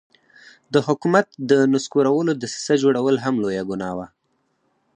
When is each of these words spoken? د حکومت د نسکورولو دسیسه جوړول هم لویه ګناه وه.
د 0.73 0.75
حکومت 0.87 1.27
د 1.49 1.51
نسکورولو 1.73 2.31
دسیسه 2.41 2.73
جوړول 2.83 3.15
هم 3.25 3.35
لویه 3.43 3.63
ګناه 3.69 3.93
وه. 3.97 4.07